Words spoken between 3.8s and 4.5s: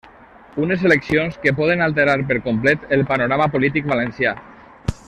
valencià.